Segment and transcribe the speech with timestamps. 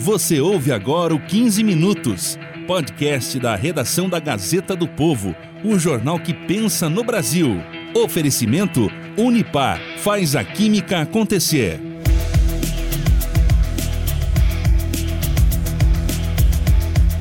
[0.00, 6.18] Você ouve agora o 15 Minutos, podcast da redação da Gazeta do Povo, o jornal
[6.18, 7.62] que pensa no Brasil.
[7.94, 11.89] Oferecimento Unipar faz a química acontecer.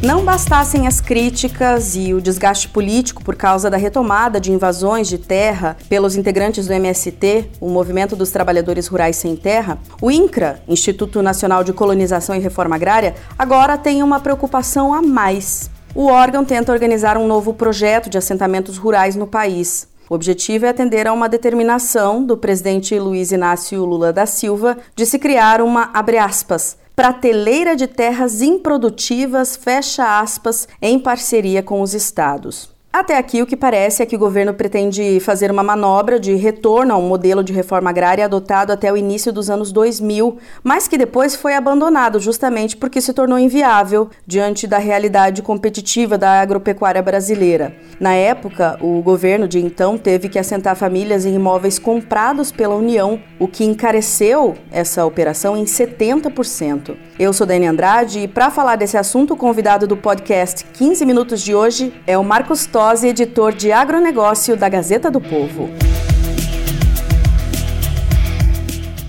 [0.10, 5.20] Não bastassem as críticas e o desgaste político por causa da retomada de invasões de
[5.20, 11.22] terra pelos integrantes do MST, o Movimento dos Trabalhadores Rurais Sem Terra, o INCRA, Instituto
[11.22, 15.70] Nacional de Colonização e Reforma Agrária, agora tem uma preocupação a mais.
[15.94, 19.88] O órgão tenta organizar um novo projeto de assentamentos rurais no país.
[20.10, 25.06] O objetivo é atender a uma determinação do presidente Luiz Inácio Lula da Silva de
[25.06, 25.92] se criar uma,
[26.26, 32.78] aspas, prateleira de terras improdutivas, fecha aspas, em parceria com os estados.
[32.92, 36.92] Até aqui, o que parece é que o governo pretende fazer uma manobra de retorno
[36.92, 41.36] ao modelo de reforma agrária adotado até o início dos anos 2000, mas que depois
[41.36, 47.76] foi abandonado justamente porque se tornou inviável diante da realidade competitiva da agropecuária brasileira.
[48.00, 53.22] Na época, o governo de então teve que assentar famílias em imóveis comprados pela União,
[53.38, 56.98] o que encareceu essa operação em 70%.
[57.20, 61.42] Eu sou Dani Andrade e para falar desse assunto, o convidado do podcast 15 Minutos
[61.42, 65.70] de hoje é o Marcos Tosi, editor de agronegócio da Gazeta do Povo.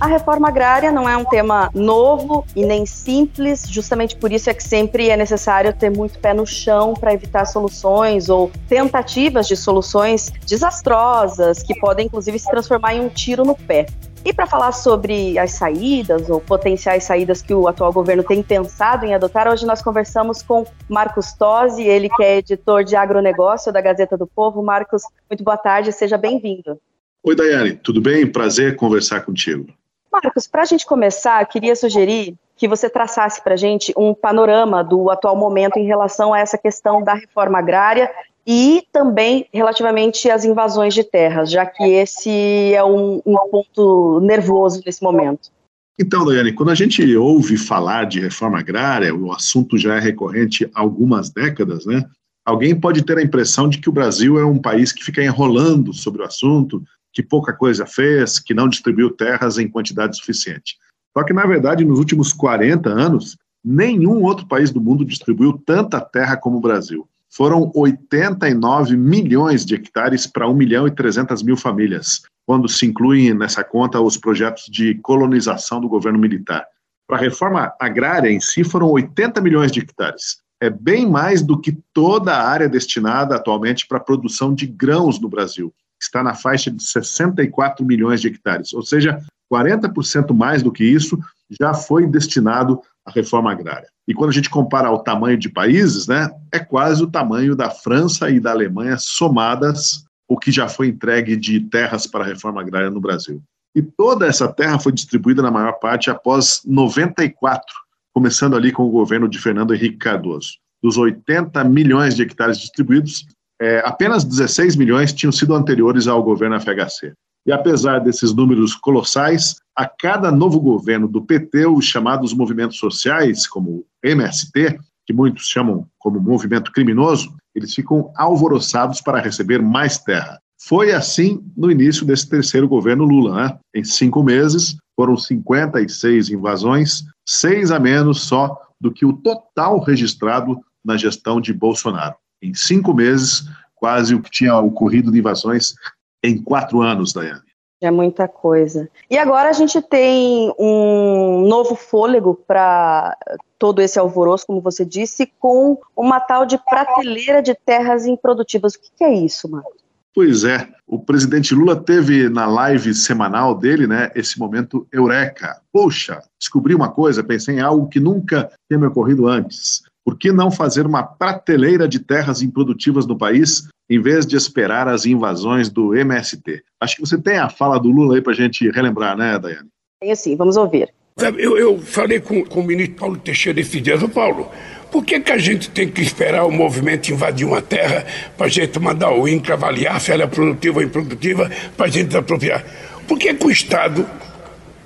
[0.01, 4.55] A reforma agrária não é um tema novo e nem simples, justamente por isso é
[4.55, 9.55] que sempre é necessário ter muito pé no chão para evitar soluções ou tentativas de
[9.57, 13.87] soluções desastrosas que podem inclusive se transformar em um tiro no pé.
[14.23, 19.07] E para falar sobre as saídas ou potenciais saídas que o atual governo tem pensado
[19.07, 23.81] em adotar, hoje nós conversamos com Marcos Tosi, ele que é editor de agronegócio da
[23.81, 24.63] Gazeta do Povo.
[24.63, 26.79] Marcos, muito boa tarde, seja bem-vindo.
[27.23, 28.31] Oi, Daiane, tudo bem?
[28.31, 29.67] Prazer conversar contigo.
[30.13, 34.85] Marcos, para a gente começar, queria sugerir que você traçasse para a gente um panorama
[34.85, 38.11] do atual momento em relação a essa questão da reforma agrária
[38.47, 42.31] e também relativamente às invasões de terras, já que esse
[42.75, 45.51] é um, um ponto nervoso nesse momento.
[45.99, 50.69] Então, Daiane, quando a gente ouve falar de reforma agrária, o assunto já é recorrente
[50.75, 52.03] há algumas décadas, né?
[52.43, 55.93] Alguém pode ter a impressão de que o Brasil é um país que fica enrolando
[55.93, 60.79] sobre o assunto, que pouca coisa fez, que não distribuiu terras em quantidade suficiente.
[61.17, 66.01] Só que, na verdade, nos últimos 40 anos, nenhum outro país do mundo distribuiu tanta
[66.01, 71.57] terra como o Brasil foram 89 milhões de hectares para 1 milhão e 300 mil
[71.57, 76.67] famílias, quando se incluem nessa conta os projetos de colonização do governo militar.
[77.07, 80.39] Para a reforma agrária em si, foram 80 milhões de hectares.
[80.61, 85.19] É bem mais do que toda a área destinada atualmente para a produção de grãos
[85.19, 85.73] no Brasil.
[86.01, 89.21] Está na faixa de 64 milhões de hectares, ou seja,
[89.53, 91.19] 40% mais do que isso
[91.61, 93.89] já foi destinado à reforma agrária.
[94.09, 97.71] E quando a gente compara ao tamanho de países, né, é quase o tamanho da
[97.71, 102.61] França e da Alemanha somadas o que já foi entregue de terras para a reforma
[102.61, 103.43] agrária no Brasil.
[103.75, 107.67] E toda essa terra foi distribuída, na maior parte, após 94,
[108.15, 110.53] começando ali com o governo de Fernando Henrique Cardoso.
[110.81, 113.27] Dos 80 milhões de hectares distribuídos,
[113.61, 117.13] é, apenas 16 milhões tinham sido anteriores ao governo FHC.
[117.47, 123.47] E apesar desses números colossais, a cada novo governo do PT, os chamados movimentos sociais,
[123.47, 129.99] como o MST, que muitos chamam como movimento criminoso, eles ficam alvoroçados para receber mais
[129.99, 130.39] terra.
[130.63, 133.35] Foi assim no início desse terceiro governo Lula.
[133.35, 133.59] Né?
[133.75, 140.61] Em cinco meses, foram 56 invasões, seis a menos só do que o total registrado
[140.85, 142.15] na gestão de Bolsonaro.
[142.43, 145.75] Em cinco meses, quase o que tinha ocorrido de invasões
[146.23, 147.51] em quatro anos, Daiane.
[147.81, 148.91] É muita coisa.
[149.09, 153.17] E agora a gente tem um novo fôlego para
[153.59, 158.75] todo esse alvoroço, como você disse, com uma tal de prateleira de terras improdutivas.
[158.75, 159.81] O que é isso, Marcos?
[160.15, 165.61] Pois é, o presidente Lula teve na live semanal dele, né, esse momento eureka.
[165.73, 169.83] Poxa, descobri uma coisa, pensei em algo que nunca tinha me ocorrido antes.
[170.11, 174.89] Por que não fazer uma prateleira de terras improdutivas no país, em vez de esperar
[174.89, 176.65] as invasões do MST?
[176.81, 179.69] Acho que você tem a fala do Lula aí para a gente relembrar, né, Daiane?
[180.03, 180.93] Tem sim, vamos ouvir.
[181.39, 184.51] Eu, eu falei com, com, o ministro Paulo Teixeira esses dias, Paulo,
[184.91, 188.05] por que, que a gente tem que esperar o movimento invadir uma terra
[188.37, 191.89] para a gente mandar o INCRA avaliar se ela é produtiva ou improdutiva para a
[191.89, 192.65] gente apropriar?
[193.07, 194.05] Por que, que o Estado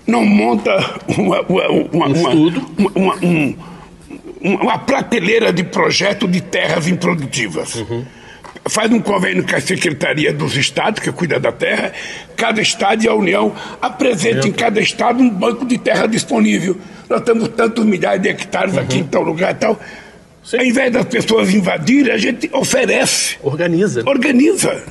[0.07, 0.71] não monta
[1.17, 2.67] uma, uma, uma, um estudo?
[2.95, 3.74] uma, um,
[4.45, 7.77] uma prateleira de projeto de terras improdutivas.
[7.77, 8.05] Uhum.
[8.67, 11.93] faz um convênio com a Secretaria dos Estados, que cuida da terra,
[12.37, 16.77] cada estado e a União apresenta em cada estado um banco de terra disponível.
[17.09, 18.81] Nós temos tantos milhares de hectares uhum.
[18.81, 19.81] aqui em tal lugar e tal.
[20.43, 20.59] Sim.
[20.59, 23.37] Ao invés das pessoas invadirem, a gente oferece.
[23.43, 24.03] Organiza.
[24.07, 24.85] Organiza.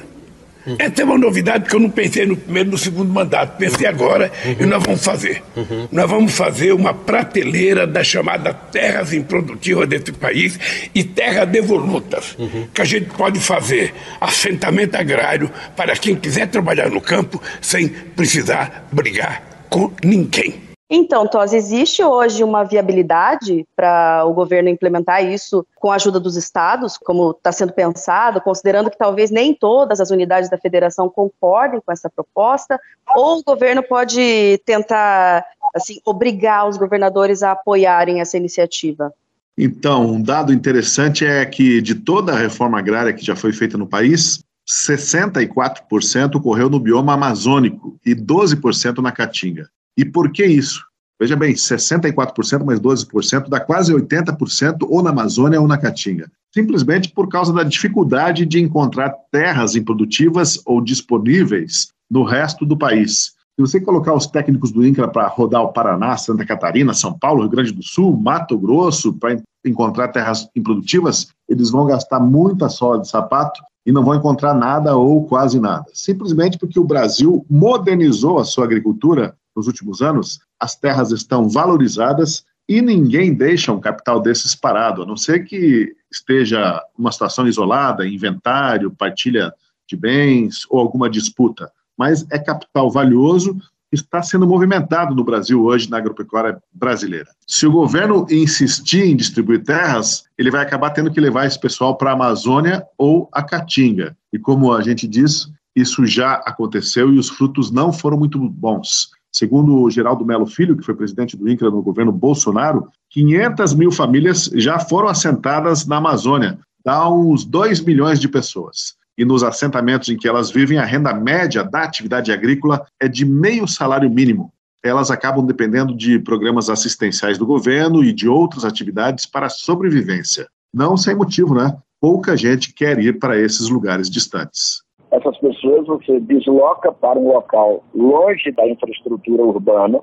[0.65, 0.75] Uhum.
[0.80, 3.57] Essa é uma novidade que eu não pensei no primeiro no segundo mandato.
[3.57, 4.56] Pensei agora uhum.
[4.60, 5.44] e nós vamos fazer.
[5.56, 5.88] Uhum.
[5.92, 10.60] Nós vamos fazer uma prateleira das chamadas terras improdutivas desse país
[10.95, 12.38] e terras devolutas,
[12.74, 18.88] que a gente pode fazer assentamento agrário para quem quiser trabalhar no campo sem precisar
[18.92, 20.62] brigar com ninguém.
[20.95, 26.36] Então, Tos, existe hoje uma viabilidade para o governo implementar isso com a ajuda dos
[26.36, 31.81] estados, como está sendo pensado, considerando que talvez nem todas as unidades da federação concordem
[31.84, 32.80] com essa proposta,
[33.16, 35.44] ou o governo pode tentar
[35.74, 39.12] assim, obrigar os governadores a apoiarem essa iniciativa?
[39.57, 43.80] Então, um dado interessante é que de toda a reforma agrária que já foi feita
[43.80, 49.68] no país, 64% ocorreu no bioma amazônico e 12% na Caatinga.
[49.98, 50.81] E por que isso?
[51.19, 56.30] Veja bem, 64% mais 12% dá quase 80% ou na Amazônia ou na Caatinga.
[56.54, 63.34] Simplesmente por causa da dificuldade de encontrar terras improdutivas ou disponíveis no resto do país.
[63.56, 67.42] Se você colocar os técnicos do INCRA para rodar o Paraná, Santa Catarina, São Paulo,
[67.42, 73.00] Rio Grande do Sul, Mato Grosso, para encontrar terras improdutivas, eles vão gastar muita sola
[73.00, 75.86] de sapato e não vão encontrar nada ou quase nada.
[75.94, 82.44] Simplesmente porque o Brasil modernizou a sua agricultura nos últimos anos, as terras estão valorizadas
[82.68, 88.08] e ninguém deixa um capital desses parado, a não ser que esteja uma situação isolada,
[88.08, 89.54] inventário, partilha
[89.88, 91.72] de bens ou alguma disputa.
[91.98, 93.58] Mas é capital valioso
[93.90, 97.30] que está sendo movimentado no Brasil hoje na agropecuária brasileira.
[97.46, 101.96] Se o governo insistir em distribuir terras, ele vai acabar tendo que levar esse pessoal
[101.96, 104.18] para a Amazônia ou a Caatinga.
[104.32, 109.12] E como a gente diz, isso já aconteceu e os frutos não foram muito bons.
[109.33, 113.91] Segundo o Geraldo Melo Filho, que foi presidente do INCRA no governo Bolsonaro, 500 mil
[113.91, 118.94] famílias já foram assentadas na Amazônia, dá uns 2 milhões de pessoas.
[119.18, 123.25] E nos assentamentos em que elas vivem, a renda média da atividade agrícola é de
[123.25, 124.53] meio salário mínimo.
[124.83, 130.47] Elas acabam dependendo de programas assistenciais do governo e de outras atividades para sobrevivência.
[130.71, 131.75] Não sem motivo, né?
[132.00, 134.83] Pouca gente quer ir para esses lugares distantes
[135.13, 140.00] essas pessoas você desloca para um local longe da infraestrutura urbana,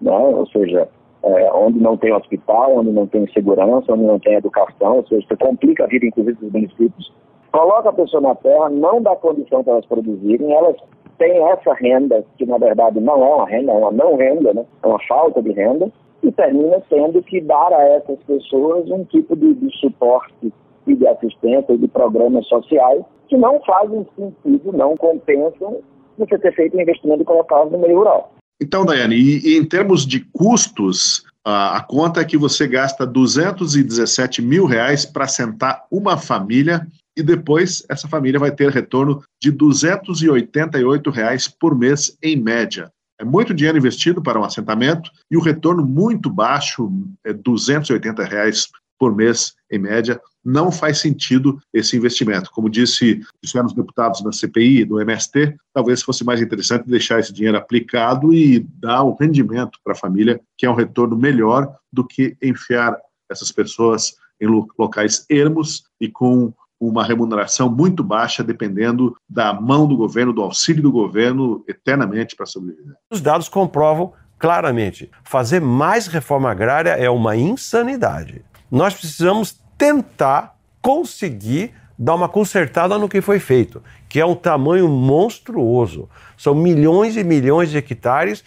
[0.00, 0.12] né?
[0.12, 0.88] ou seja,
[1.22, 5.26] é, onde não tem hospital, onde não tem segurança, onde não tem educação, ou seja,
[5.26, 7.12] você complica a vida, inclusive, dos municípios.
[7.50, 10.76] Coloca a pessoa na terra, não dá condição para elas produzirem, elas
[11.16, 14.66] têm essa renda, que na verdade não é uma renda, é uma não renda, né?
[14.82, 15.90] é uma falta de renda,
[16.22, 20.52] e termina tendo que dar a essas pessoas um tipo de, de suporte
[20.86, 25.80] e de assistência e de programas sociais que não fazem sentido, não compensam
[26.18, 28.34] você ter feito um investimento e colocá-los no meio rural.
[28.60, 33.06] Então, Daiane, e, e em termos de custos, a, a, conta é que você gasta
[33.06, 36.86] 217 mil reais para sentar uma família
[37.16, 42.90] e depois essa família vai ter retorno de 288 reais por mês em média.
[43.20, 46.90] É muito dinheiro investido para um assentamento e o retorno muito baixo,
[47.24, 48.68] é 280 reais
[48.98, 52.50] por mês em média não faz sentido esse investimento.
[52.50, 57.32] Como disse, disseram os deputados da CPI, do MST, talvez fosse mais interessante deixar esse
[57.32, 62.04] dinheiro aplicado e dar o rendimento para a família, que é um retorno melhor do
[62.04, 62.98] que enfiar
[63.30, 64.46] essas pessoas em
[64.76, 70.82] locais ermos e com uma remuneração muito baixa, dependendo da mão do governo, do auxílio
[70.82, 72.96] do governo, eternamente para sobreviver.
[73.08, 78.44] Os dados comprovam claramente: fazer mais reforma agrária é uma insanidade.
[78.72, 84.88] Nós precisamos tentar conseguir dar uma consertada no que foi feito, que é um tamanho
[84.88, 86.08] monstruoso.
[86.38, 88.42] São milhões e milhões de hectares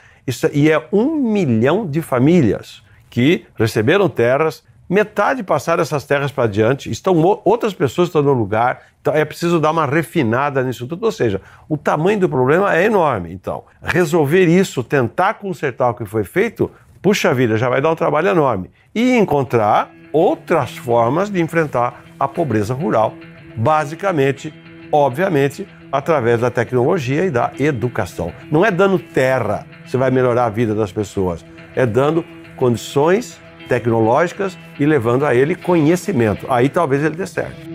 [0.51, 6.89] e é um milhão de famílias que receberam terras, metade passaram essas terras para adiante,
[6.89, 7.15] estão
[7.45, 11.05] outras pessoas estão no lugar, então é preciso dar uma refinada nisso tudo.
[11.05, 11.39] Ou seja,
[11.69, 13.31] o tamanho do problema é enorme.
[13.31, 17.95] Então, resolver isso, tentar consertar o que foi feito, puxa vida, já vai dar um
[17.95, 18.71] trabalho enorme.
[18.93, 23.13] E encontrar outras formas de enfrentar a pobreza rural,
[23.57, 24.53] basicamente,
[24.89, 28.31] obviamente, através da tecnologia e da educação.
[28.49, 31.45] Não é dando terra você vai melhorar a vida das pessoas,
[31.75, 36.47] é dando condições tecnológicas e levando a ele conhecimento.
[36.49, 37.74] Aí talvez ele dê certo.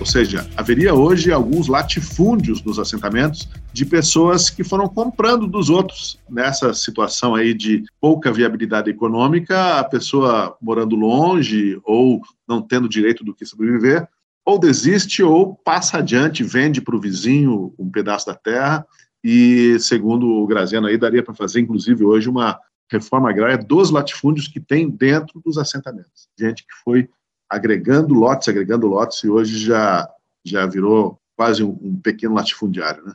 [0.00, 6.18] Ou seja, haveria hoje alguns latifúndios nos assentamentos de pessoas que foram comprando dos outros.
[6.28, 13.24] Nessa situação aí de pouca viabilidade econômica, a pessoa morando longe ou não tendo direito
[13.24, 14.08] do que sobreviver,
[14.44, 18.84] ou desiste ou passa adiante, vende para o vizinho um pedaço da terra
[19.22, 22.58] e, segundo o Graziano aí, daria para fazer, inclusive, hoje uma
[22.90, 26.28] reforma agrária dos latifúndios que tem dentro dos assentamentos.
[26.38, 27.08] Gente que foi
[27.52, 30.08] agregando lotes, agregando lotes, e hoje já,
[30.42, 33.12] já virou quase um, um pequeno latifundiário, né?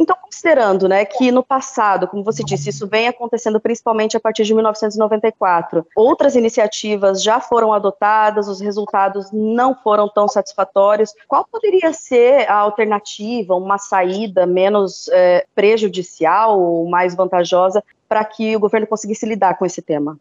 [0.00, 4.44] Então, considerando né, que no passado, como você disse, isso vem acontecendo principalmente a partir
[4.44, 11.12] de 1994, outras iniciativas já foram adotadas, os resultados não foram tão satisfatórios.
[11.26, 18.54] Qual poderia ser a alternativa, uma saída menos é, prejudicial ou mais vantajosa para que
[18.54, 20.16] o governo conseguisse lidar com esse tema?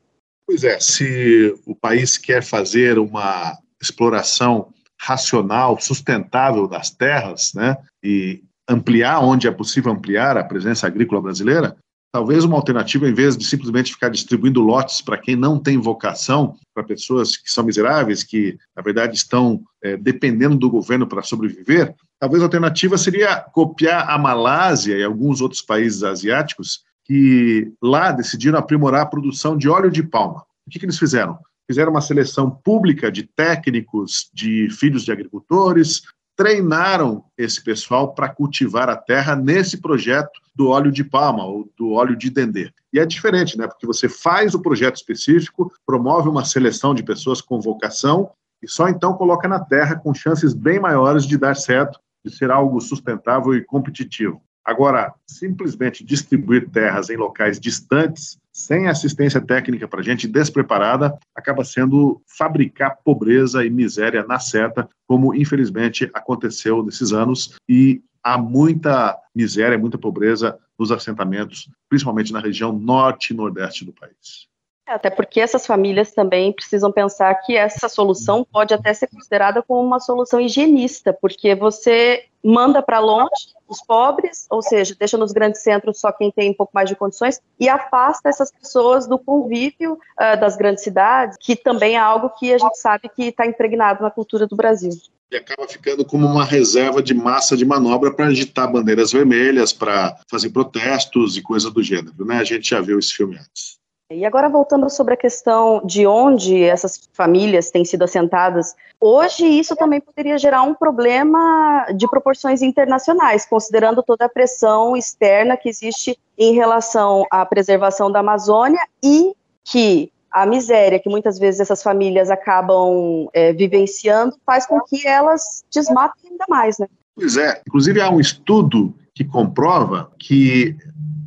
[0.48, 8.42] Pois é, se o país quer fazer uma exploração racional, sustentável das terras, né, e
[8.68, 11.76] ampliar onde é possível ampliar a presença agrícola brasileira,
[12.14, 16.56] talvez uma alternativa, em vez de simplesmente ficar distribuindo lotes para quem não tem vocação,
[16.74, 21.94] para pessoas que são miseráveis, que na verdade estão é, dependendo do governo para sobreviver,
[22.20, 28.60] talvez a alternativa seria copiar a Malásia e alguns outros países asiáticos que lá decidiram
[28.60, 30.46] aprimorar a produção de óleo de palma.
[30.68, 31.40] O que, que eles fizeram?
[31.66, 36.02] Fizeram uma seleção pública de técnicos, de filhos de agricultores,
[36.36, 41.94] treinaram esse pessoal para cultivar a terra nesse projeto do óleo de palma ou do
[41.94, 42.72] óleo de dendê.
[42.94, 43.68] E é diferente, né?
[43.68, 48.30] Porque você faz o projeto específico, promove uma seleção de pessoas com vocação
[48.62, 52.52] e só então coloca na terra com chances bem maiores de dar certo, de ser
[52.52, 54.42] algo sustentável e competitivo.
[54.68, 62.22] Agora, simplesmente distribuir terras em locais distantes, sem assistência técnica para gente despreparada, acaba sendo
[62.38, 69.78] fabricar pobreza e miséria na certa, como infelizmente aconteceu nesses anos, e há muita miséria,
[69.78, 74.50] muita pobreza nos assentamentos, principalmente na região norte e nordeste do país.
[74.86, 79.64] É, até porque essas famílias também precisam pensar que essa solução pode até ser considerada
[79.64, 85.32] como uma solução higienista, porque você manda para longe os pobres, ou seja, deixa nos
[85.32, 89.18] grandes centros só quem tem um pouco mais de condições, e afasta essas pessoas do
[89.18, 93.46] convívio uh, das grandes cidades, que também é algo que a gente sabe que está
[93.46, 94.92] impregnado na cultura do Brasil.
[95.30, 100.18] E acaba ficando como uma reserva de massa de manobra para agitar bandeiras vermelhas, para
[100.30, 102.26] fazer protestos e coisa do gênero.
[102.26, 102.38] Né?
[102.38, 103.78] A gente já viu esse filme antes.
[104.10, 109.76] E agora voltando sobre a questão de onde essas famílias têm sido assentadas, hoje isso
[109.76, 116.18] também poderia gerar um problema de proporções internacionais, considerando toda a pressão externa que existe
[116.38, 119.34] em relação à preservação da Amazônia e
[119.66, 125.66] que a miséria que muitas vezes essas famílias acabam é, vivenciando faz com que elas
[125.70, 126.88] desmatem ainda mais, né?
[127.14, 130.78] Pois é, inclusive há um estudo que comprova que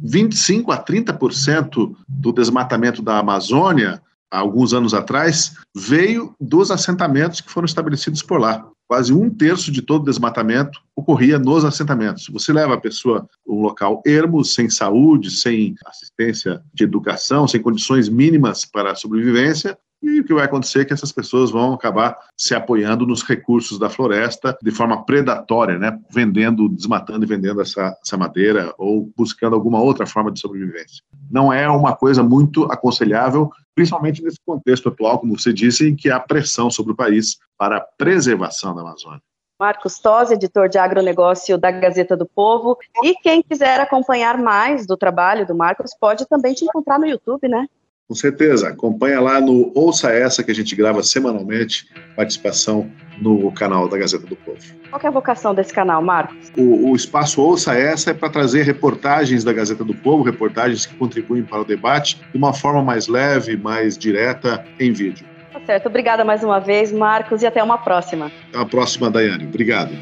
[0.01, 7.51] 25 a 30% do desmatamento da Amazônia, há alguns anos atrás, veio dos assentamentos que
[7.51, 8.67] foram estabelecidos por lá.
[8.89, 12.29] Quase um terço de todo o desmatamento ocorria nos assentamentos.
[12.29, 17.63] Você leva a pessoa a um local ermo, sem saúde, sem assistência de educação, sem
[17.63, 21.75] condições mínimas para a sobrevivência, e o que vai acontecer é que essas pessoas vão
[21.75, 25.99] acabar se apoiando nos recursos da floresta de forma predatória, né?
[26.11, 31.03] vendendo, desmatando e vendendo essa, essa madeira ou buscando alguma outra forma de sobrevivência.
[31.31, 36.11] Não é uma coisa muito aconselhável, principalmente nesse contexto atual, como você disse, em que
[36.11, 39.21] há pressão sobre o país para a preservação da Amazônia.
[39.61, 42.79] Marcos Tosi, editor de agronegócio da Gazeta do Povo.
[43.05, 47.47] E quem quiser acompanhar mais do trabalho do Marcos, pode também te encontrar no YouTube,
[47.47, 47.67] né?
[48.11, 51.87] Com certeza, acompanha lá no Ouça Essa, que a gente grava semanalmente,
[52.17, 52.91] participação
[53.23, 54.59] no canal da Gazeta do Povo.
[54.91, 56.51] Qual é a vocação desse canal, Marcos?
[56.59, 60.97] O, o espaço Ouça Essa é para trazer reportagens da Gazeta do Povo, reportagens que
[60.97, 65.25] contribuem para o debate de uma forma mais leve, mais direta, em vídeo.
[65.53, 68.33] Tá certo, obrigada mais uma vez, Marcos, e até uma próxima.
[68.49, 69.47] Até uma próxima, Daiane.
[69.47, 69.93] Obrigado.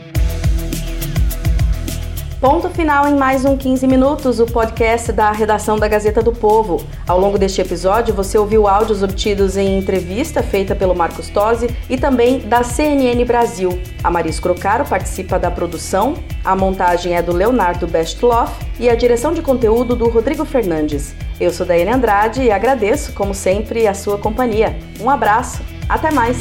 [2.41, 6.87] Ponto final em mais um 15 Minutos, o podcast da redação da Gazeta do Povo.
[7.05, 11.99] Ao longo deste episódio, você ouviu áudios obtidos em entrevista feita pelo Marcos Tosi e
[11.99, 13.83] também da CNN Brasil.
[14.05, 16.15] A Maris Crocaro participa da produção,
[16.45, 21.17] a montagem é do Leonardo Bestloff e a direção de conteúdo do Rodrigo Fernandes.
[21.41, 24.79] Eu sou Daiane Andrade e agradeço, como sempre, a sua companhia.
[25.01, 26.39] Um abraço, até mais!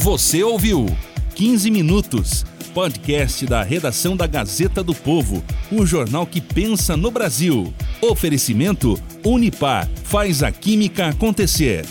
[0.00, 0.86] Você ouviu
[1.34, 7.70] 15 Minutos, podcast da redação da Gazeta do Povo, o jornal que pensa no Brasil.
[8.00, 11.84] Oferecimento Unipar faz a química acontecer.